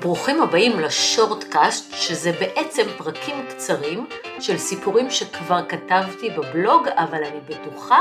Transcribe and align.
ברוכים 0.00 0.42
הבאים 0.42 0.80
לשורטקאסט, 0.80 1.94
שזה 1.94 2.32
בעצם 2.32 2.82
פרקים 2.98 3.46
קצרים 3.48 4.06
של 4.40 4.58
סיפורים 4.58 5.10
שכבר 5.10 5.60
כתבתי 5.68 6.30
בבלוג, 6.30 6.88
אבל 6.88 7.24
אני 7.24 7.40
בטוחה 7.48 7.98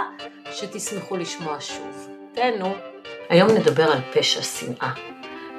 שתשמחו 0.51 1.17
לשמוע 1.17 1.57
שוב. 1.59 2.09
תהנו. 2.33 2.73
היום 3.29 3.49
נדבר 3.49 3.91
על 3.91 3.99
פשע 4.13 4.41
שנאה. 4.41 4.91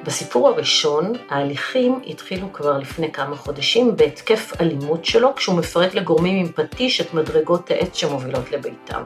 בסיפור 0.04 0.48
הראשון, 0.48 1.12
ההליכים 1.28 2.00
התחילו 2.06 2.52
כבר 2.52 2.78
לפני 2.78 3.12
כמה 3.12 3.36
חודשים 3.36 3.96
בהתקף 3.96 4.52
אלימות 4.60 5.04
שלו, 5.04 5.34
כשהוא 5.34 5.58
מפרק 5.58 5.94
לגורמים 5.94 6.46
עם 6.46 6.52
פטיש 6.52 7.00
את 7.00 7.14
מדרגות 7.14 7.70
העץ 7.70 7.96
שמובילות 7.96 8.50
לביתם. 8.52 9.02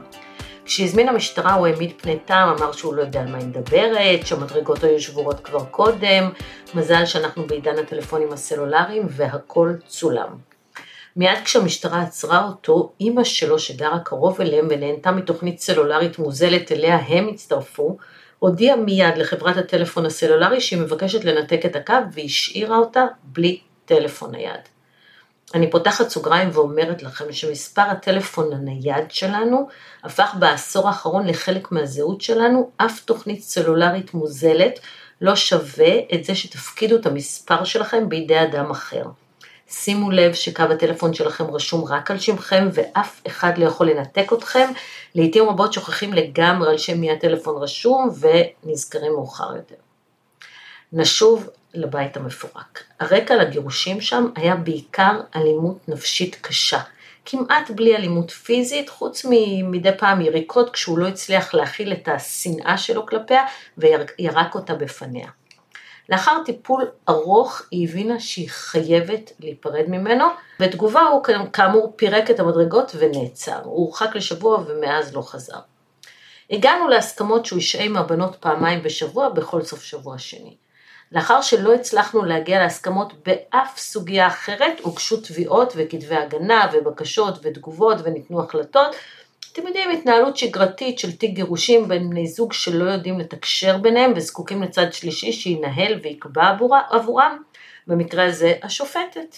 כשהזמין 0.65 1.09
המשטרה 1.09 1.53
הוא 1.53 1.67
העמיד 1.67 1.93
פני 1.97 2.19
טעם, 2.25 2.49
אמר 2.49 2.71
שהוא 2.71 2.93
לא 2.93 3.01
יודע 3.01 3.21
על 3.21 3.27
מה 3.27 3.37
היא 3.37 3.47
מדברת, 3.47 4.25
שהמדרגות 4.25 4.83
היו 4.83 4.99
שבורות 4.99 5.39
כבר 5.39 5.65
קודם, 5.65 6.29
מזל 6.75 7.05
שאנחנו 7.05 7.47
בעידן 7.47 7.79
הטלפונים 7.79 8.31
הסלולריים 8.31 9.03
והכל 9.09 9.73
צולם. 9.87 10.27
מיד 11.15 11.37
כשהמשטרה 11.43 12.01
עצרה 12.01 12.47
אותו, 12.47 12.91
אימא 12.99 13.23
שלו 13.23 13.59
שגרה 13.59 13.99
קרוב 13.99 14.41
אליהם 14.41 14.67
ונהנתה 14.69 15.11
מתוכנית 15.11 15.59
סלולרית 15.59 16.19
מוזלת 16.19 16.71
אליה 16.71 16.95
הם 17.07 17.27
הצטרפו, 17.27 17.97
הודיעה 18.39 18.75
מיד 18.75 19.17
לחברת 19.17 19.57
הטלפון 19.57 20.05
הסלולרי 20.05 20.61
שהיא 20.61 20.79
מבקשת 20.79 21.25
לנתק 21.25 21.65
את 21.65 21.75
הקו 21.75 21.93
והשאירה 22.13 22.77
אותה 22.77 23.05
בלי 23.23 23.59
טלפון 23.85 24.31
נייד. 24.31 24.74
אני 25.55 25.69
פותחת 25.69 26.09
סוגריים 26.09 26.49
ואומרת 26.53 27.03
לכם 27.03 27.31
שמספר 27.31 27.81
הטלפון 27.81 28.53
הנייד 28.53 29.11
שלנו 29.11 29.67
הפך 30.03 30.35
בעשור 30.39 30.87
האחרון 30.87 31.27
לחלק 31.27 31.71
מהזהות 31.71 32.21
שלנו, 32.21 32.69
אף 32.77 32.99
תוכנית 33.05 33.41
סלולרית 33.41 34.13
מוזלת 34.13 34.79
לא 35.21 35.35
שווה 35.35 35.93
את 36.13 36.23
זה 36.23 36.35
שתפקידו 36.35 36.95
את 36.95 37.05
המספר 37.05 37.63
שלכם 37.63 38.09
בידי 38.09 38.43
אדם 38.43 38.71
אחר. 38.71 39.03
שימו 39.69 40.11
לב 40.11 40.33
שקו 40.33 40.63
הטלפון 40.63 41.13
שלכם 41.13 41.43
רשום 41.43 41.85
רק 41.85 42.11
על 42.11 42.19
שמכם 42.19 42.69
ואף 42.73 43.21
אחד 43.27 43.57
לא 43.57 43.65
יכול 43.65 43.89
לנתק 43.89 44.33
אתכם. 44.33 44.71
לעיתים 45.15 45.49
רבות 45.49 45.73
שוכחים 45.73 46.13
לגמרי 46.13 46.69
על 46.69 46.77
שם 46.77 47.01
מי 47.01 47.11
הטלפון 47.11 47.63
רשום 47.63 48.09
ונזכרים 48.19 49.11
מאוחר 49.11 49.55
יותר. 49.55 49.75
נשוב 50.93 51.49
לבית 51.75 52.17
המפורק. 52.17 52.83
הרקע 52.99 53.35
לגירושים 53.35 54.01
שם 54.01 54.27
היה 54.35 54.55
בעיקר 54.55 55.21
אלימות 55.35 55.89
נפשית 55.89 56.37
קשה. 56.41 56.79
כמעט 57.25 57.69
בלי 57.69 57.95
אלימות 57.95 58.31
פיזית, 58.31 58.89
חוץ 58.89 59.25
ממדי 59.29 59.89
פעם 59.97 60.21
יריקות 60.21 60.69
כשהוא 60.69 60.97
לא 60.97 61.07
הצליח 61.07 61.53
להכיל 61.53 61.93
את 61.93 62.07
השנאה 62.07 62.77
שלו 62.77 63.05
כלפיה 63.05 63.45
וירק 63.77 64.55
אותה 64.55 64.75
בפניה. 64.75 65.27
לאחר 66.09 66.37
טיפול 66.45 66.87
ארוך 67.09 67.61
היא 67.71 67.87
הבינה 67.89 68.19
שהיא 68.19 68.49
חייבת 68.49 69.31
להיפרד 69.39 69.85
ממנו, 69.87 70.25
בתגובה 70.59 71.01
הוא 71.01 71.23
כאמור 71.53 71.93
פירק 71.95 72.31
את 72.31 72.39
המדרגות 72.39 72.91
ונעצר. 72.97 73.59
הוא 73.63 73.85
הורחק 73.85 74.15
לשבוע 74.15 74.63
ומאז 74.67 75.15
לא 75.15 75.21
חזר. 75.21 75.59
הגענו 76.49 76.87
להסכמות 76.87 77.45
שהוא 77.45 77.59
ישהה 77.59 77.83
עם 77.83 77.97
הבנות 77.97 78.35
פעמיים 78.39 78.83
בשבוע 78.83 79.29
בכל 79.29 79.61
סוף 79.61 79.83
שבוע 79.83 80.17
שני. 80.17 80.55
לאחר 81.11 81.41
שלא 81.41 81.73
הצלחנו 81.73 82.25
להגיע 82.25 82.59
להסכמות 82.59 83.13
באף 83.25 83.77
סוגיה 83.77 84.27
אחרת, 84.27 84.79
הוגשו 84.81 85.21
תביעות 85.21 85.73
וכתבי 85.75 86.15
הגנה 86.15 86.69
ובקשות 86.73 87.39
ותגובות 87.43 87.97
וניתנו 88.03 88.43
החלטות. 88.43 88.95
אתם 89.53 89.67
יודעים, 89.67 89.89
התנהלות 89.89 90.37
שגרתית 90.37 90.99
של 90.99 91.11
תיק 91.11 91.31
גירושים 91.31 91.87
בין 91.87 92.09
בני 92.09 92.27
זוג 92.27 92.53
שלא 92.53 92.83
יודעים 92.83 93.19
לתקשר 93.19 93.77
ביניהם 93.77 94.13
וזקוקים 94.15 94.63
לצד 94.63 94.93
שלישי 94.93 95.31
שינהל 95.31 95.99
ויקבע 96.03 96.51
עבורם, 96.89 97.37
במקרה 97.87 98.25
הזה 98.25 98.53
השופטת. 98.63 99.37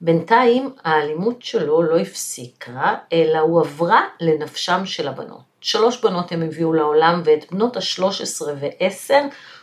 בינתיים 0.00 0.74
האלימות 0.84 1.42
שלו 1.42 1.82
לא 1.82 1.98
הפסיקה, 1.98 2.94
אלא 3.12 3.38
הועברה 3.38 4.02
לנפשם 4.20 4.86
של 4.86 5.08
הבנות. 5.08 5.55
שלוש 5.66 6.00
בנות 6.00 6.32
הם 6.32 6.42
הביאו 6.42 6.72
לעולם 6.72 7.22
ואת 7.24 7.52
בנות 7.52 7.76
ה-13 7.76 8.42
ו-10 8.42 9.14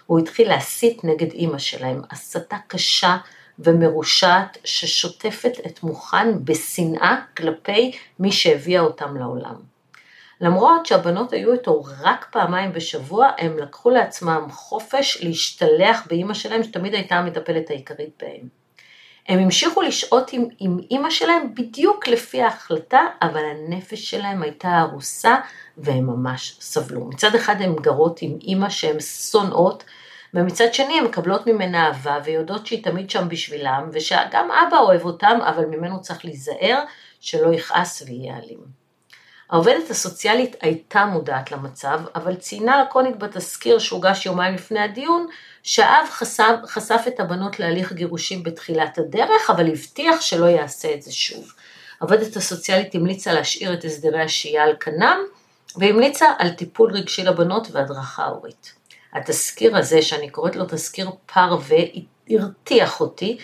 הוא 0.05 0.19
התחיל 0.19 0.47
להסית 0.49 1.03
נגד 1.03 1.31
אימא 1.31 1.57
שלהם, 1.57 2.01
הסתה 2.11 2.57
קשה 2.67 3.17
ומרושעת 3.59 4.57
ששוטפת 4.63 5.51
את 5.65 5.83
מוחן 5.83 6.31
בשנאה 6.43 7.21
כלפי 7.37 7.91
מי 8.19 8.31
שהביאה 8.31 8.81
אותם 8.81 9.17
לעולם. 9.17 9.55
למרות 10.41 10.85
שהבנות 10.85 11.33
היו 11.33 11.53
איתו 11.53 11.83
רק 12.01 12.27
פעמיים 12.31 12.73
בשבוע, 12.73 13.29
הם 13.37 13.57
לקחו 13.57 13.89
לעצמם 13.89 14.47
חופש 14.51 15.17
להשתלח 15.21 16.07
באימא 16.07 16.33
שלהם, 16.33 16.63
שתמיד 16.63 16.93
הייתה 16.93 17.15
המטפלת 17.15 17.69
העיקרית 17.69 18.21
בהם. 18.21 18.62
הם 19.27 19.39
המשיכו 19.39 19.81
לשהות 19.81 20.33
עם, 20.33 20.47
עם 20.59 20.77
אימא 20.91 21.09
שלהם 21.09 21.55
בדיוק 21.55 22.07
לפי 22.07 22.41
ההחלטה, 22.41 23.01
אבל 23.21 23.41
הנפש 23.45 24.09
שלהם 24.09 24.41
הייתה 24.41 24.81
ארוסה 24.81 25.35
והם 25.77 26.07
ממש 26.07 26.57
סבלו. 26.61 27.05
מצד 27.05 27.35
אחד 27.35 27.61
הן 27.61 27.75
גרות 27.75 28.21
עם 28.21 28.37
אימא 28.41 28.69
שהן 28.69 28.99
שונאות, 28.99 29.83
ומצד 30.33 30.73
שני 30.73 30.99
הן 30.99 31.05
מקבלות 31.05 31.47
ממנה 31.47 31.87
אהבה 31.87 32.17
ויודעות 32.23 32.67
שהיא 32.67 32.83
תמיד 32.83 33.09
שם 33.09 33.29
בשבילם, 33.29 33.89
ושגם 33.93 34.49
אבא 34.51 34.77
אוהב 34.77 35.05
אותם, 35.05 35.39
אבל 35.41 35.65
ממנו 35.65 36.01
צריך 36.01 36.25
להיזהר 36.25 36.83
שלא 37.19 37.53
יכעס 37.53 38.01
ויהיה 38.01 38.37
אלים. 38.37 38.82
העובדת 39.53 39.89
הסוציאלית 39.89 40.55
הייתה 40.61 41.05
מודעת 41.05 41.51
למצב, 41.51 42.01
אבל 42.15 42.35
ציינה 42.35 42.83
לקונית 42.83 43.19
בתזכיר 43.19 43.79
שהוגש 43.79 44.25
יומיים 44.25 44.55
לפני 44.55 44.79
הדיון, 44.79 45.27
שהאב 45.63 46.07
חשף, 46.09 46.55
חשף 46.65 47.01
את 47.07 47.19
הבנות 47.19 47.59
להליך 47.59 47.93
גירושים 47.93 48.43
בתחילת 48.43 48.97
הדרך, 48.97 49.49
אבל 49.49 49.67
הבטיח 49.67 50.21
שלא 50.21 50.45
יעשה 50.45 50.93
את 50.93 51.01
זה 51.01 51.11
שוב. 51.11 51.53
העובדת 52.01 52.35
הסוציאלית 52.35 52.95
המליצה 52.95 53.33
להשאיר 53.33 53.73
את 53.73 53.85
הסדרי 53.85 54.21
השהייה 54.21 54.63
על 54.63 54.75
כנם, 54.79 55.17
והמליצה 55.75 56.25
על 56.39 56.49
טיפול 56.49 56.91
רגשי 56.91 57.23
לבנות 57.23 57.67
והדרכה 57.71 58.25
הורית. 58.25 58.73
התזכיר 59.13 59.77
הזה, 59.77 60.01
שאני 60.01 60.29
קוראת 60.29 60.55
לו 60.55 60.65
תזכיר 60.65 61.09
פרווה, 61.25 61.79
הרתיח 62.29 63.01
אותי, 63.01 63.37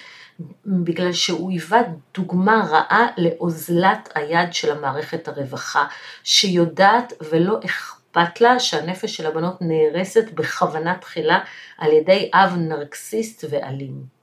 בגלל 0.66 1.14
שהוא 1.14 1.52
היווה 1.52 1.82
דוגמה 2.14 2.68
רעה 2.70 3.08
לאוזלת 3.18 4.10
היד 4.16 4.54
של 4.54 4.72
המערכת 4.72 5.28
הרווחה, 5.28 5.86
שיודעת 6.24 7.14
ולא 7.32 7.60
אכפת 7.66 8.42
לה 8.42 8.60
שהנפש 8.60 9.18
של 9.18 9.26
הבנות 9.26 9.58
נהרסת 9.62 10.32
בכוונה 10.34 10.98
תחילה 10.98 11.40
על 11.78 11.92
ידי 11.92 12.32
אב 12.34 12.56
נרקסיסט 12.58 13.46
ואלים. 13.50 14.20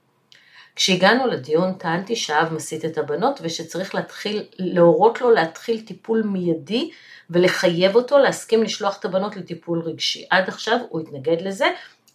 כשהגענו 0.75 1.27
לדיון 1.27 1.73
טענתי 1.73 2.15
שהאב 2.15 2.53
מסית 2.53 2.85
את 2.85 2.97
הבנות 2.97 3.39
ושצריך 3.43 3.95
להתחיל, 3.95 4.43
להורות 4.59 5.21
לו 5.21 5.31
להתחיל 5.31 5.81
טיפול 5.81 6.23
מיידי 6.25 6.91
ולחייב 7.29 7.95
אותו 7.95 8.17
להסכים 8.17 8.63
לשלוח 8.63 8.99
את 8.99 9.05
הבנות 9.05 9.35
לטיפול 9.35 9.81
רגשי. 9.81 10.25
עד 10.29 10.47
עכשיו 10.47 10.77
הוא 10.89 11.01
התנגד 11.01 11.41
לזה 11.41 11.65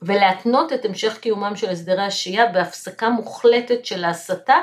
ולהתנות 0.03 0.73
את 0.73 0.85
המשך 0.85 1.19
קיומם 1.19 1.57
של 1.57 1.71
הסדרי 1.71 2.03
השהייה 2.03 2.47
בהפסקה 2.47 3.11
מוחלטת 3.11 3.85
של 3.87 4.05
ההסתה, 4.05 4.57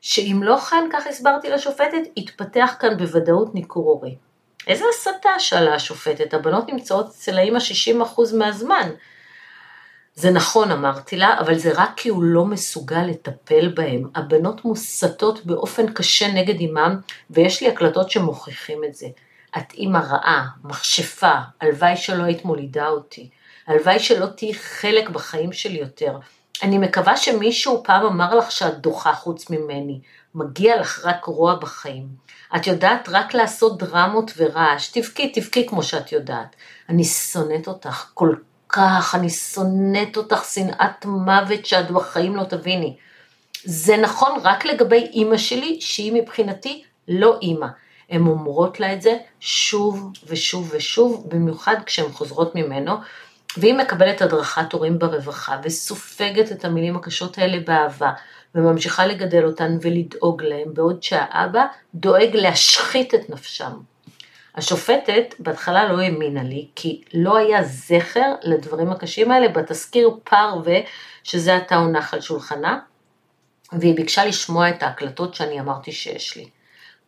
שאם 0.00 0.40
לא 0.42 0.56
כן, 0.56 0.88
כך 0.92 1.06
הסברתי 1.06 1.50
לשופטת, 1.50 2.02
יתפתח 2.16 2.76
כאן 2.78 2.96
בוודאות 2.96 3.54
ניכור 3.54 3.90
הורי. 3.90 4.16
איזה 4.66 4.84
הסתה? 4.94 5.28
שאלה 5.38 5.74
השופטת, 5.74 6.34
הבנות 6.34 6.72
נמצאות 6.72 7.06
אצל 7.06 7.38
האמא 7.38 7.58
60% 7.58 8.36
מהזמן. 8.36 8.90
זה 10.14 10.30
נכון, 10.30 10.70
אמרתי 10.70 11.16
לה, 11.16 11.38
אבל 11.40 11.58
זה 11.58 11.70
רק 11.74 11.90
כי 11.96 12.08
הוא 12.08 12.22
לא 12.22 12.44
מסוגל 12.44 13.02
לטפל 13.02 13.68
בהם. 13.68 14.08
הבנות 14.14 14.64
מוסתות 14.64 15.46
באופן 15.46 15.92
קשה 15.92 16.32
נגד 16.32 16.60
אמם, 16.60 16.96
ויש 17.30 17.62
לי 17.62 17.68
הקלטות 17.68 18.10
שמוכיחים 18.10 18.84
את 18.84 18.94
זה. 18.94 19.06
את 19.56 19.72
אימא 19.74 19.98
רעה, 19.98 20.46
מכשפה, 20.64 21.32
הלוואי 21.60 21.96
שלא 21.96 22.22
היית 22.22 22.44
מולידה 22.44 22.88
אותי. 22.88 23.30
הלוואי 23.68 23.98
שלא 23.98 24.26
תהיי 24.26 24.54
חלק 24.54 25.08
בחיים 25.08 25.52
שלי 25.52 25.78
יותר. 25.78 26.18
אני 26.62 26.78
מקווה 26.78 27.16
שמישהו 27.16 27.82
פעם 27.84 28.06
אמר 28.06 28.34
לך 28.34 28.52
שאת 28.52 28.78
דוחה 28.78 29.12
חוץ 29.12 29.50
ממני. 29.50 30.00
מגיע 30.34 30.80
לך 30.80 31.04
רק 31.04 31.24
רוע 31.24 31.54
בחיים. 31.54 32.06
את 32.56 32.66
יודעת 32.66 33.08
רק 33.08 33.34
לעשות 33.34 33.78
דרמות 33.78 34.30
ורעש. 34.36 34.88
תבכי, 34.88 35.28
תבכי 35.28 35.66
כמו 35.66 35.82
שאת 35.82 36.12
יודעת. 36.12 36.56
אני 36.88 37.04
שונאת 37.04 37.68
אותך 37.68 38.10
כל 38.14 38.34
כך, 38.68 39.14
אני 39.14 39.30
שונאת 39.30 40.16
אותך 40.16 40.44
שנאת 40.44 41.04
מוות 41.04 41.66
שאת 41.66 41.90
בחיים 41.90 42.36
לא 42.36 42.44
תביני. 42.44 42.96
זה 43.64 43.96
נכון 43.96 44.40
רק 44.42 44.64
לגבי 44.64 45.10
אימא 45.12 45.36
שלי, 45.36 45.80
שהיא 45.80 46.12
מבחינתי 46.12 46.84
לא 47.08 47.38
אימא. 47.42 47.66
הן 48.10 48.26
אומרות 48.26 48.80
לה 48.80 48.92
את 48.92 49.02
זה 49.02 49.18
שוב 49.40 50.12
ושוב 50.26 50.70
ושוב, 50.74 51.26
במיוחד 51.28 51.76
כשהן 51.86 52.12
חוזרות 52.12 52.54
ממנו, 52.54 52.92
והיא 53.56 53.74
מקבלת 53.74 54.22
הדרכת 54.22 54.72
הורים 54.72 54.98
ברווחה 54.98 55.60
וסופגת 55.62 56.52
את 56.52 56.64
המילים 56.64 56.96
הקשות 56.96 57.38
האלה 57.38 57.58
באהבה 57.66 58.12
וממשיכה 58.54 59.06
לגדל 59.06 59.44
אותן 59.44 59.78
ולדאוג 59.82 60.42
להם, 60.42 60.74
בעוד 60.74 61.02
שהאבא 61.02 61.66
דואג 61.94 62.36
להשחית 62.36 63.14
את 63.14 63.30
נפשם. 63.30 63.72
השופטת 64.54 65.34
בהתחלה 65.38 65.92
לא 65.92 66.00
האמינה 66.00 66.42
לי, 66.42 66.68
כי 66.76 67.00
לא 67.14 67.36
היה 67.36 67.64
זכר 67.64 68.34
לדברים 68.42 68.92
הקשים 68.92 69.30
האלה 69.30 69.48
בתזכיר 69.48 70.10
פרווה, 70.24 70.78
שזה 71.22 71.56
עתה 71.56 71.76
הונח 71.76 72.14
על 72.14 72.20
שולחנה, 72.20 72.78
והיא 73.72 73.96
ביקשה 73.96 74.24
לשמוע 74.24 74.68
את 74.68 74.82
ההקלטות 74.82 75.34
שאני 75.34 75.60
אמרתי 75.60 75.92
שיש 75.92 76.36
לי. 76.36 76.48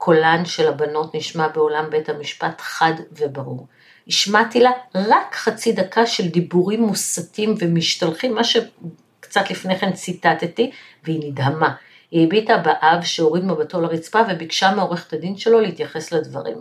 קולן 0.03 0.45
של 0.45 0.69
הבנות 0.69 1.15
נשמע 1.15 1.49
בעולם 1.49 1.91
בית 1.91 2.09
המשפט 2.09 2.61
חד 2.61 2.93
וברור. 3.13 3.67
השמעתי 4.09 4.61
לה 4.61 4.71
רק 4.95 5.35
חצי 5.35 5.73
דקה 5.73 6.07
של 6.07 6.29
דיבורים 6.29 6.83
מוסתים 6.83 7.55
ומשתלחים, 7.59 8.35
מה 8.35 8.45
שקצת 8.45 9.51
לפני 9.51 9.79
כן 9.79 9.93
ציטטתי, 9.93 10.71
והיא 11.05 11.31
נדהמה. 11.31 11.75
היא 12.11 12.27
הביטה 12.27 12.57
באב 12.57 13.03
שהוריד 13.03 13.45
מבטו 13.45 13.81
לרצפה 13.81 14.21
וביקשה 14.31 14.75
מעורכת 14.75 15.13
הדין 15.13 15.37
שלו 15.37 15.61
להתייחס 15.61 16.13
לדברים. 16.13 16.59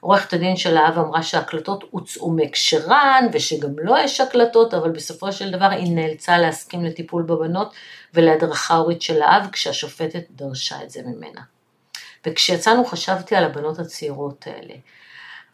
עורכת 0.00 0.32
הדין 0.32 0.56
של 0.56 0.76
האב 0.76 0.98
אמרה 0.98 1.22
שההקלטות 1.22 1.84
הוצאו 1.90 2.30
מהקשרן 2.30 3.26
ושגם 3.32 3.78
לא 3.78 3.98
יש 3.98 4.20
הקלטות, 4.20 4.74
אבל 4.74 4.90
בסופו 4.90 5.32
של 5.32 5.50
דבר 5.50 5.70
היא 5.70 5.92
נאלצה 5.92 6.38
להסכים 6.38 6.84
לטיפול 6.84 7.22
בבנות 7.22 7.74
ולהדרכה 8.14 8.74
הורית 8.74 9.02
של 9.02 9.22
האב 9.22 9.48
כשהשופטת 9.52 10.24
דרשה 10.30 10.82
את 10.82 10.90
זה 10.90 11.00
ממנה. 11.06 11.55
וכשיצאנו 12.26 12.84
חשבתי 12.84 13.36
על 13.36 13.44
הבנות 13.44 13.78
הצעירות 13.78 14.46
האלה, 14.46 14.74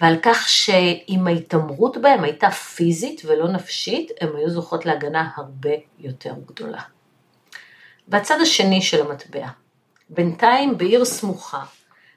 ועל 0.01 0.17
כך 0.23 0.49
שאם 0.49 1.27
ההתעמרות 1.27 1.97
בהן 1.97 2.25
הייתה 2.25 2.51
פיזית 2.51 3.23
ולא 3.25 3.49
נפשית, 3.49 4.11
הן 4.21 4.29
היו 4.37 4.51
זוכות 4.51 4.87
להגנה 4.87 5.31
הרבה 5.37 5.71
יותר 5.99 6.35
גדולה. 6.47 6.83
בצד 8.09 8.41
השני 8.41 8.83
של 8.83 9.07
המטבע, 9.07 9.47
בינתיים 10.11 10.79
בעיר 10.79 11.05
סמוכה, 11.05 11.65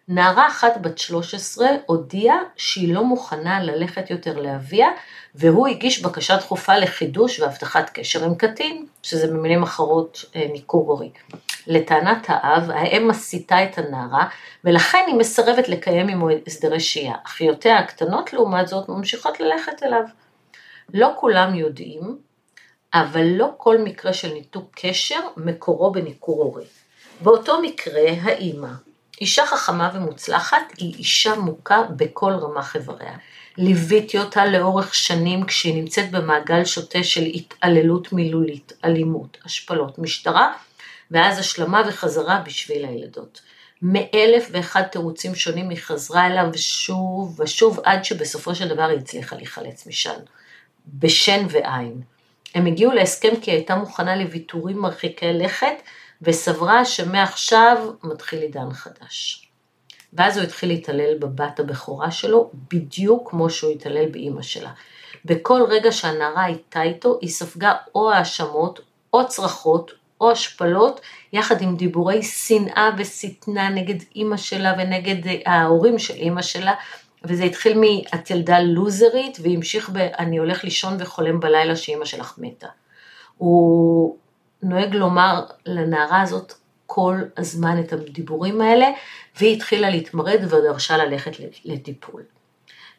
נערה 0.08 0.48
אחת 0.48 0.78
בת 0.82 0.98
13 0.98 1.68
הודיעה 1.86 2.38
שהיא 2.56 2.94
לא 2.94 3.04
מוכנה 3.04 3.64
ללכת 3.64 4.10
יותר 4.10 4.40
לאביה, 4.40 4.88
והוא 5.36 5.68
הגיש 5.68 6.02
בקשה 6.02 6.38
דחופה 6.38 6.78
לחידוש 6.78 7.40
והבטחת 7.40 7.90
קשר 7.90 8.26
עם 8.26 8.36
קטין, 8.36 8.86
שזה 9.04 9.28
במילים 9.28 9.64
אחרות 9.64 10.26
אה, 10.36 10.48
ניכור 10.52 10.92
הורי. 10.92 11.10
לטענת 11.68 12.26
האב, 12.28 12.70
האם 12.72 13.08
מסיתה 13.08 13.64
את 13.64 13.78
הנערה, 13.78 14.28
ולכן 14.64 15.04
היא 15.08 15.16
מסרבת 15.16 15.70
לקיים 15.70 16.10
עמו 16.10 16.28
הסדרי 16.48 16.80
שהייה. 16.80 17.16
אחיותיה 17.26 17.80
הקטנות 17.80 18.34
לעומת 18.34 18.68
זאת 18.68 18.90
ממשיכות 18.90 19.40
ללכת 19.40 19.84
אליו. 19.84 20.04
לא 20.94 21.12
כולם 21.16 21.56
יודעים, 21.56 22.18
אבל 22.94 23.26
לא 23.26 23.50
כל 23.58 23.78
מקרה 23.78 24.14
של 24.14 24.34
ניתוק 24.34 24.72
קשר 24.76 25.20
מקורו 25.38 25.92
בניכור 25.92 26.44
הורי. 26.44 26.66
באותו 27.22 27.62
מקרה, 27.62 28.10
האימא, 28.22 28.70
אישה 29.22 29.46
חכמה 29.46 29.92
ומוצלחת 29.94 30.64
היא 30.78 30.96
אישה 30.96 31.36
מוכה 31.36 31.84
בכל 31.96 32.32
רמ"ח 32.32 32.76
איבריה. 32.76 33.18
ליוויתי 33.58 34.20
אותה 34.20 34.46
לאורך 34.46 34.96
שנים 34.96 35.46
כשהיא 35.46 35.76
נמצאת 35.82 36.12
במעגל 36.12 36.66
שוטה 36.66 37.04
של 37.04 37.24
התעללות 37.24 38.14
מילולית, 38.14 38.74
אלימות, 38.86 39.38
השפלות, 39.46 40.00
משטרה, 40.00 40.54
ואז 41.12 41.40
השלמה 41.40 41.82
וחזרה 41.88 42.42
בשביל 42.46 42.86
הילדות. 42.86 43.42
מאלף 43.82 44.48
ואחד 44.52 44.82
תירוצים 44.82 45.36
שונים 45.36 45.70
היא 45.70 45.78
חזרה 45.78 46.28
אליו 46.28 46.46
שוב 46.56 47.40
ושוב 47.40 47.80
עד 47.84 48.06
שבסופו 48.06 48.56
של 48.56 48.68
דבר 48.68 48.84
היא 48.84 48.98
הצליחה 48.98 49.36
להיחלץ 49.36 49.88
משם, 49.88 50.20
בשן 50.88 51.46
ועין. 51.50 52.02
הם 52.56 52.66
הגיעו 52.66 52.92
להסכם 52.92 53.40
כי 53.42 53.52
היא 53.52 53.58
הייתה 53.58 53.76
מוכנה 53.76 54.16
לוויתורים 54.16 54.78
מרחיקי 54.78 55.34
לכת 55.34 55.76
וסברה 56.22 56.86
שמעכשיו 56.86 57.92
מתחיל 58.04 58.42
עידן 58.42 58.74
חדש. 58.74 59.48
ואז 60.14 60.38
הוא 60.38 60.44
התחיל 60.44 60.70
להתעלל 60.70 61.18
בבת 61.18 61.60
הבכורה 61.60 62.12
שלו, 62.12 62.52
בדיוק 62.74 63.30
כמו 63.30 63.50
שהוא 63.50 63.72
התעלל 63.72 64.10
באימא 64.10 64.42
שלה. 64.42 64.72
בכל 65.26 65.62
רגע 65.70 65.92
שהנערה 65.92 66.44
הייתה 66.44 66.82
איתו, 66.82 67.18
היא 67.22 67.30
ספגה 67.30 67.74
או 67.96 68.12
האשמות, 68.12 68.80
או 69.14 69.28
צרחות, 69.28 69.92
או 70.22 70.32
השפלות, 70.32 71.02
יחד 71.34 71.62
עם 71.62 71.76
דיבורי 71.76 72.24
שנאה 72.24 72.90
ושטנה 72.98 73.70
נגד 73.70 73.96
אימא 74.16 74.38
שלה 74.38 74.74
ונגד 74.78 75.16
ההורים 75.46 76.00
של 76.00 76.14
אימא 76.14 76.42
שלה, 76.42 76.74
וזה 77.24 77.44
התחיל 77.44 77.80
מ"את 77.80 78.30
ילדה 78.30 78.60
לוזרית" 78.60 79.38
והמשיך 79.42 79.90
ב 79.94 79.98
"אני 79.98 80.38
הולך 80.38 80.64
לישון 80.64 80.98
וחולם 81.00 81.40
בלילה 81.40 81.76
שאימא 81.76 82.06
שלך 82.06 82.36
מתה". 82.38 82.68
הוא 83.38 84.18
נוהג 84.64 84.96
לומר 84.96 85.46
לנערה 85.66 86.22
הזאת 86.22 86.54
כל 86.86 87.16
הזמן 87.38 87.80
את 87.80 87.94
הדיבורים 87.94 88.62
האלה, 88.62 88.88
והיא 89.40 89.56
התחילה 89.56 89.90
להתמרד 89.90 90.40
ודרשה 90.44 90.98
ללכת 90.98 91.32
לטיפול. 91.66 92.24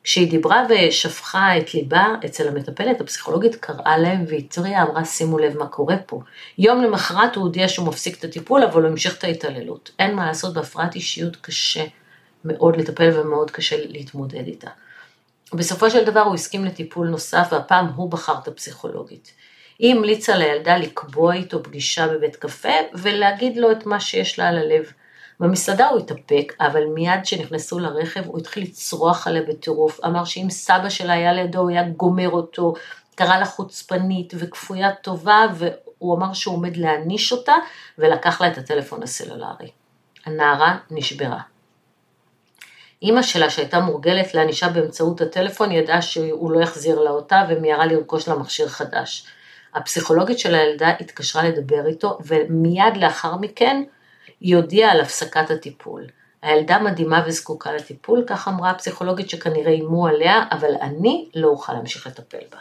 כשהיא 0.06 0.31
דיברה 0.31 0.67
ושפכה 0.69 1.58
את 1.58 1.75
ליבה 1.75 2.06
אצל 2.25 2.49
המטפלת, 2.49 3.00
הפסיכולוגית 3.00 3.55
קראה 3.55 3.99
להם 3.99 4.25
והתריעה, 4.29 4.82
אמרה 4.82 5.05
שימו 5.05 5.38
לב 5.38 5.58
מה 5.58 5.67
קורה 5.67 5.97
פה. 6.06 6.20
יום 6.58 6.82
למחרת 6.82 7.37
הוא 7.37 7.44
הודיע 7.44 7.69
שהוא 7.69 7.87
מפסיק 7.87 8.19
את 8.19 8.25
הטיפול, 8.25 8.64
אבל 8.64 8.82
הוא 8.82 8.91
המשיך 8.91 9.19
את 9.19 9.25
ההתעללות. 9.25 9.91
אין 9.99 10.14
מה 10.14 10.26
לעשות, 10.26 10.55
בהפרעת 10.55 10.94
אישיות 10.94 11.37
קשה 11.37 11.85
מאוד 12.44 12.76
לטפל 12.76 13.20
ומאוד 13.20 13.50
קשה 13.50 13.76
להתמודד 13.79 14.47
איתה. 14.47 14.70
בסופו 15.53 15.91
של 15.91 16.05
דבר 16.05 16.20
הוא 16.20 16.35
הסכים 16.35 16.64
לטיפול 16.64 17.08
נוסף, 17.08 17.49
והפעם 17.53 17.87
הוא 17.87 18.11
בחר 18.11 18.35
את 18.43 18.49
הפסיכולוגית. 18.49 19.32
היא 19.79 19.94
המליצה 19.94 20.37
לילדה 20.37 20.76
לקבוע 20.76 21.35
איתו 21.35 21.62
פגישה 21.62 22.08
בבית 22.08 22.37
קפה 22.37 22.75
ולהגיד 22.94 23.56
לו 23.56 23.73
את 23.73 23.87
מה 23.87 24.00
שיש 24.00 24.38
לה 24.38 24.49
על 24.49 24.58
הלב. 24.58 24.93
במסעדה 25.41 25.88
הוא 25.88 25.99
התאפק, 25.99 26.53
אבל 26.61 26.85
מיד 26.85 27.21
כשנכנסו 27.23 27.79
לרכב 27.79 28.27
הוא 28.27 28.38
התחיל 28.38 28.62
לצרוח 28.62 29.27
עליה 29.27 29.43
בטירוף, 29.43 30.05
אמר 30.05 30.25
שאם 30.25 30.47
סבא 30.50 30.88
שלה 30.88 31.12
היה 31.12 31.33
לידו 31.33 31.59
הוא 31.59 31.71
היה 31.71 31.88
גומר 31.88 32.31
אותו, 32.31 32.75
קרא 33.15 33.38
לה 33.38 33.44
חוצפנית 33.44 34.33
וכפוית 34.37 34.94
טובה, 35.03 35.47
והוא 35.55 36.17
אמר 36.17 36.33
שהוא 36.33 36.55
עומד 36.55 36.77
להעניש 36.77 37.33
אותה, 37.33 37.55
ולקח 37.99 38.41
לה 38.41 38.49
את 38.49 38.59
הטלפון 38.59 39.03
הסלולרי. 39.03 39.71
הנערה 40.27 40.79
נשברה. 40.91 41.41
אימא 43.03 43.23
שלה 43.23 43.50
שהייתה 43.50 43.81
מורגלת 43.81 44.35
לענישה 44.35 44.69
באמצעות 44.69 45.21
הטלפון 45.21 45.73
ידעה 45.73 46.03
שהוא 46.03 46.53
לא 46.53 46.61
יחזיר 46.61 47.00
לה 47.00 47.11
אותה 47.11 47.44
ומיהרה 47.49 47.87
לרכוש 47.87 48.29
לה 48.29 48.35
מכשיר 48.35 48.69
חדש. 48.69 49.27
הפסיכולוגית 49.75 50.39
של 50.39 50.55
הילדה 50.55 50.89
התקשרה 51.00 51.49
לדבר 51.49 51.87
איתו 51.87 52.19
ומיד 52.27 52.97
לאחר 52.97 53.37
מכן 53.37 53.82
היא 54.46 54.56
הודיעה 54.56 54.93
על 54.93 55.00
הפסקת 55.00 55.50
הטיפול. 55.50 56.06
הילדה 56.43 56.78
מדהימה 56.78 57.25
וזקוקה 57.26 57.72
לטיפול, 57.72 58.25
כך 58.26 58.48
אמרה 58.48 58.70
הפסיכולוגית 58.70 59.31
שכנראה 59.31 59.72
איימו 59.72 60.06
עליה, 60.06 60.44
אבל 60.50 60.70
אני 60.81 61.28
לא 61.34 61.48
אוכל 61.48 61.72
להמשיך 61.72 62.06
לטפל 62.06 62.44
בה. 62.52 62.58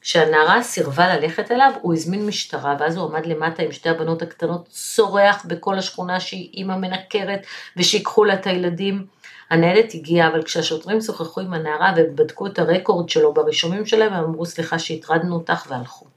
כשהנערה 0.00 0.62
סירבה 0.62 1.16
ללכת 1.16 1.50
אליו, 1.50 1.72
הוא 1.80 1.94
הזמין 1.94 2.26
משטרה, 2.26 2.76
ואז 2.80 2.96
הוא 2.96 3.08
עמד 3.08 3.26
למטה 3.26 3.62
עם 3.62 3.72
שתי 3.72 3.88
הבנות 3.88 4.22
הקטנות, 4.22 4.68
צורח 4.68 5.44
בכל 5.48 5.78
השכונה 5.78 6.20
שהיא 6.20 6.50
אימא 6.54 6.76
מנקרת, 6.76 7.46
ושיקחו 7.76 8.24
לה 8.24 8.34
את 8.34 8.46
הילדים. 8.46 9.06
הניידת 9.50 9.94
הגיעה, 9.94 10.28
אבל 10.28 10.42
כשהשוטרים 10.42 11.00
שוחחו 11.00 11.40
עם 11.40 11.54
הנערה 11.54 11.92
ובדקו 11.96 12.46
את 12.46 12.58
הרקורד 12.58 13.08
שלו 13.08 13.34
ברישומים 13.34 13.86
שלהם, 13.86 14.12
הם 14.12 14.24
אמרו 14.24 14.46
סליחה 14.46 14.78
שהטרדנו 14.78 15.34
אותך 15.34 15.66
והלכו. 15.68 16.13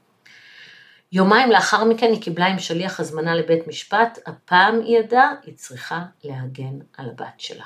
יומיים 1.12 1.50
לאחר 1.50 1.84
מכן 1.84 2.06
היא 2.12 2.22
קיבלה 2.22 2.46
עם 2.46 2.58
שליח 2.58 3.00
הזמנה 3.00 3.34
לבית 3.34 3.66
משפט, 3.66 4.18
הפעם 4.26 4.80
היא 4.80 4.98
ידעה, 4.98 5.32
היא 5.46 5.54
צריכה 5.56 6.02
להגן 6.24 6.78
על 6.96 7.10
הבת 7.10 7.34
שלה. 7.38 7.64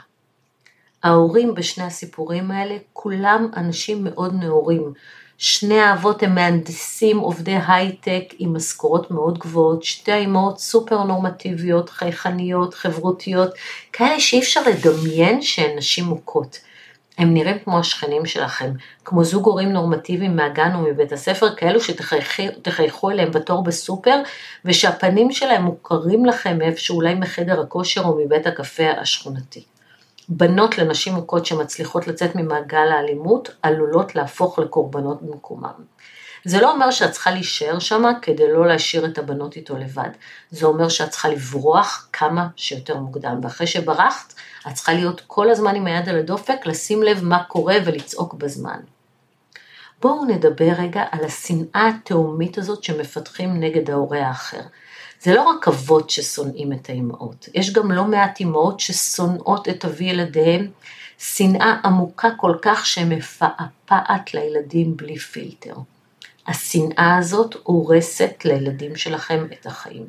ההורים 1.03 1.55
בשני 1.55 1.85
הסיפורים 1.85 2.51
האלה, 2.51 2.77
כולם 2.93 3.49
אנשים 3.57 4.05
מאוד 4.05 4.35
נאורים. 4.35 4.93
שני 5.39 5.81
האבות 5.81 6.23
הם 6.23 6.35
מהנדסים, 6.35 7.19
עובדי 7.19 7.57
הייטק 7.69 8.25
עם 8.39 8.57
משכורות 8.57 9.11
מאוד 9.11 9.39
גבוהות, 9.39 9.83
שתי 9.83 10.13
האימהות 10.13 10.59
סופר 10.59 11.05
נורמטיביות, 11.05 11.91
חייכניות, 11.91 12.75
חברותיות, 12.75 13.51
כאלה 13.93 14.21
שאי 14.21 14.39
אפשר 14.39 14.61
לדמיין 14.63 15.43
שהן 15.43 15.79
נשים 15.79 16.05
מוכות. 16.05 16.59
הם 17.19 17.35
נראים 17.35 17.59
כמו 17.59 17.79
השכנים 17.79 18.27
שלכם, 18.27 18.73
כמו 19.05 19.25
זוג 19.25 19.47
הורים 19.47 19.73
נורמטיביים 19.73 20.37
מהגן 20.37 20.75
או 20.75 20.81
מבית 20.81 21.13
הספר, 21.13 21.55
כאלו 21.57 21.81
שתחייכו 21.81 23.11
אליהם 23.11 23.31
בתור 23.31 23.63
בסופר, 23.63 24.23
ושהפנים 24.65 25.33
שלהם 25.33 25.63
מוכרים 25.63 26.25
לכם 26.25 26.59
מאיפשהו 26.59 26.97
אולי 26.97 27.15
מחדר 27.15 27.61
הכושר 27.61 28.01
או 28.01 28.19
מבית 28.25 28.47
הקפה 28.47 28.91
השכונתי. 28.91 29.65
בנות 30.29 30.79
לנשים 30.79 31.15
מוכות 31.15 31.47
שמצליחות 31.47 32.07
לצאת 32.07 32.35
ממעגל 32.35 32.89
האלימות, 32.93 33.51
עלולות 33.63 34.15
להפוך 34.15 34.59
לקורבנות 34.59 35.23
במקומם. 35.23 35.73
זה 36.45 36.61
לא 36.61 36.73
אומר 36.73 36.91
שאת 36.91 37.11
צריכה 37.11 37.31
להישאר 37.31 37.79
שמה 37.79 38.13
כדי 38.23 38.53
לא 38.53 38.67
להשאיר 38.67 39.07
את 39.07 39.19
הבנות 39.19 39.57
איתו 39.57 39.77
לבד. 39.77 40.09
זה 40.51 40.67
אומר 40.67 40.89
שאת 40.89 41.11
צריכה 41.11 41.29
לברוח 41.29 42.09
כמה 42.13 42.49
שיותר 42.57 42.97
מוקדם, 42.97 43.41
ואחרי 43.43 43.67
שברחת, 43.67 44.35
את 44.69 44.75
צריכה 44.75 44.93
להיות 44.93 45.23
כל 45.27 45.51
הזמן 45.51 45.75
עם 45.75 45.87
היד 45.87 46.09
על 46.09 46.19
הדופק, 46.19 46.67
לשים 46.67 47.03
לב 47.03 47.25
מה 47.25 47.45
קורה 47.45 47.77
ולצעוק 47.85 48.35
בזמן. 48.35 48.81
בואו 50.01 50.25
נדבר 50.25 50.73
רגע 50.79 51.05
על 51.11 51.25
השנאה 51.25 51.89
התהומית 51.89 52.59
הזאת 52.59 52.85
שמפתחים 52.85 53.61
נגד 53.61 53.91
ההורה 53.91 54.27
האחר. 54.27 54.63
זה 55.21 55.35
לא 55.35 55.43
רק 55.43 55.69
אבות 55.69 56.11
ששונאים 56.11 56.73
את 56.73 56.89
האימהות, 56.89 57.49
יש 57.55 57.73
גם 57.73 57.93
לא 57.93 58.05
מעט 58.05 58.41
אימהות 58.41 58.81
ששונאות 58.81 59.69
את 59.69 59.85
אבי 59.85 60.05
ילדיהם, 60.05 60.71
שנאה 61.19 61.77
עמוקה 61.85 62.29
כל 62.37 62.57
כך 62.63 62.87
שמפעפעת 62.87 64.35
לילדים 64.35 64.97
בלי 64.97 65.19
פילטר. 65.19 65.75
השנאה 66.47 67.17
הזאת 67.19 67.57
הורסת 67.63 68.45
לילדים 68.45 68.97
שלכם 68.97 69.47
את 69.53 69.67
החיים. 69.67 70.07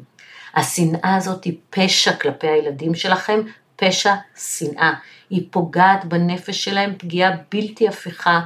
השנאה 0.55 1.15
הזאת 1.15 1.43
היא 1.43 1.57
פשע 1.69 2.13
כלפי 2.13 2.47
הילדים 2.47 2.95
שלכם, 2.95 3.39
פשע 3.75 4.13
שנאה. 4.57 4.93
היא 5.29 5.47
פוגעת 5.51 6.05
בנפש 6.05 6.63
שלהם 6.63 6.93
פגיעה 6.97 7.31
בלתי 7.51 7.87
הפיכה. 7.87 8.39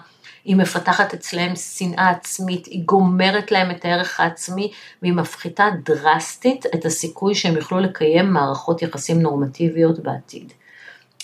היא 0.45 0.55
מפתחת 0.55 1.13
אצלהם 1.13 1.55
שנאה 1.55 2.09
עצמית, 2.09 2.65
היא 2.65 2.83
גומרת 2.85 3.51
להם 3.51 3.71
את 3.71 3.85
הערך 3.85 4.19
העצמי 4.19 4.71
והיא 5.01 5.13
מפחיתה 5.13 5.65
דרסטית 5.85 6.65
את 6.65 6.85
הסיכוי 6.85 7.35
שהם 7.35 7.55
יוכלו 7.55 7.79
לקיים 7.79 8.33
מערכות 8.33 8.81
יחסים 8.81 9.21
נורמטיביות 9.21 9.99
בעתיד. 9.99 10.53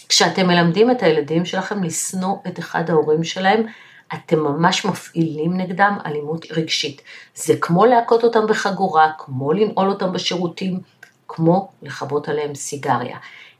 כשאתם 0.10 0.48
מלמדים 0.48 0.92
את 0.92 1.04
הילדים 1.04 1.46
שלכם 1.46 1.84
לשנוא 1.84 2.36
את 2.48 2.60
אחד 2.60 2.90
ההורים 2.90 3.24
שלהם, 3.24 3.64
אתם 4.14 4.40
ממש 4.40 4.86
מפעילים 4.86 5.58
נגדם 5.58 5.98
אלימות 6.06 6.46
רגשית. 6.52 7.02
זה 7.36 7.54
כמו 7.62 7.86
להכות 7.86 8.24
אותם 8.24 8.48
בחגורה, 8.48 9.12
כמו 9.18 9.54
לנעול 9.54 9.90
אותם 9.90 10.14
בשירותים, 10.14 10.80
כמו 11.28 11.70
לכבות 11.82 12.30
עליהם 12.30 12.56
סיגריה. 12.56 13.18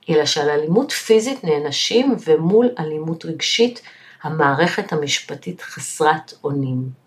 אלא 0.10 0.26
שעל 0.26 0.50
אלימות 0.50 0.92
פיזית 0.92 1.44
נענשים 1.44 2.16
ומול 2.26 2.70
אלימות 2.80 3.26
רגשית 3.26 3.82
המערכת 4.24 4.94
המשפטית 4.94 5.62
חסרת 5.62 6.34
אונים. 6.44 7.04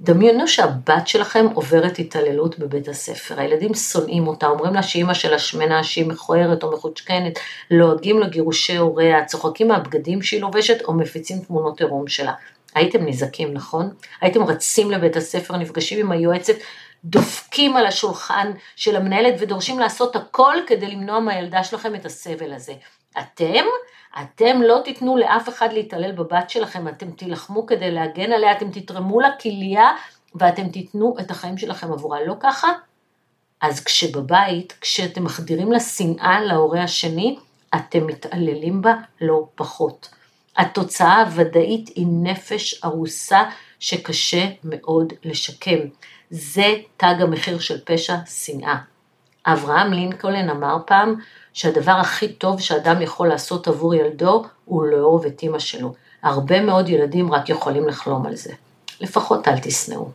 דמיינו 0.00 0.48
שהבת 0.48 1.08
שלכם 1.08 1.46
עוברת 1.54 1.98
התעללות 1.98 2.58
בבית 2.58 2.88
הספר, 2.88 3.40
הילדים 3.40 3.74
שונאים 3.74 4.26
אותה, 4.26 4.46
אומרים 4.46 4.74
לה 4.74 4.82
שאימא 4.82 5.14
שלה 5.14 5.38
שמנה, 5.38 5.84
שהיא 5.84 6.06
מכוערת 6.06 6.62
או 6.62 6.72
מחוצ'קנת, 6.72 7.38
לועגים 7.70 8.20
לגירושי 8.20 8.76
הוריה, 8.76 9.24
צוחקים 9.24 9.68
מהבגדים 9.68 10.22
שהיא 10.22 10.40
לובשת 10.40 10.82
או 10.84 10.94
מפיצים 10.94 11.38
תמונות 11.38 11.80
עירום 11.80 12.08
שלה. 12.08 12.32
הייתם 12.74 13.06
נזקים, 13.06 13.54
נכון? 13.54 13.94
הייתם 14.20 14.42
רצים 14.42 14.90
לבית 14.90 15.16
הספר, 15.16 15.56
נפגשים 15.56 16.00
עם 16.00 16.12
היועצת, 16.12 16.54
דופקים 17.04 17.76
על 17.76 17.86
השולחן 17.86 18.52
של 18.76 18.96
המנהלת 18.96 19.34
ודורשים 19.38 19.78
לעשות 19.78 20.16
הכל 20.16 20.54
כדי 20.66 20.86
למנוע 20.86 21.20
מהילדה 21.20 21.64
שלכם 21.64 21.94
את 21.94 22.06
הסבל 22.06 22.52
הזה. 22.52 22.72
אתם, 23.18 23.64
אתם 24.22 24.62
לא 24.62 24.80
תיתנו 24.84 25.16
לאף 25.16 25.48
אחד 25.48 25.72
להתעלל 25.72 26.12
בבת 26.12 26.50
שלכם, 26.50 26.88
אתם 26.88 27.10
תילחמו 27.10 27.66
כדי 27.66 27.90
להגן 27.90 28.32
עליה, 28.32 28.52
אתם 28.52 28.70
תתרמו 28.70 29.20
לה 29.20 29.30
כליה 29.42 29.90
ואתם 30.34 30.68
תיתנו 30.68 31.14
את 31.20 31.30
החיים 31.30 31.58
שלכם 31.58 31.92
עבורה. 31.92 32.24
לא 32.26 32.34
ככה? 32.40 32.68
אז 33.60 33.84
כשבבית, 33.84 34.78
כשאתם 34.80 35.24
מחדירים 35.24 35.72
לה 35.72 35.80
שנאה 35.80 36.40
להורה 36.40 36.82
השני, 36.82 37.38
אתם 37.74 38.06
מתעללים 38.06 38.82
בה 38.82 38.94
לא 39.20 39.48
פחות. 39.54 40.08
התוצאה 40.58 41.20
הוודאית 41.20 41.88
היא 41.88 42.06
נפש 42.22 42.84
ארוסה 42.84 43.42
שקשה 43.80 44.46
מאוד 44.64 45.12
לשקם. 45.24 45.78
זה 46.30 46.74
תג 46.96 47.14
המחיר 47.20 47.58
של 47.58 47.78
פשע 47.84 48.16
שנאה. 48.26 48.76
אברהם 49.46 49.92
לינקולן 49.92 50.50
אמר 50.50 50.76
פעם 50.86 51.14
שהדבר 51.52 51.92
הכי 51.92 52.32
טוב 52.32 52.60
שאדם 52.60 53.02
יכול 53.02 53.28
לעשות 53.28 53.68
עבור 53.68 53.94
ילדו 53.94 54.44
הוא 54.64 54.86
לאהוב 54.86 55.26
את 55.26 55.42
אימא 55.42 55.58
שלו. 55.58 55.94
הרבה 56.22 56.60
מאוד 56.60 56.88
ילדים 56.88 57.32
רק 57.32 57.48
יכולים 57.48 57.88
לחלום 57.88 58.26
על 58.26 58.36
זה. 58.36 58.52
לפחות 59.00 59.48
אל 59.48 59.58
תשנאו. 59.62 60.10